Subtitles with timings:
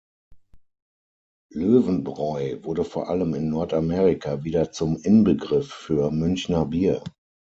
[1.53, 7.03] Löwenbräu wurde vor allem in Nordamerika wieder zum Inbegriff für Münchner Bier.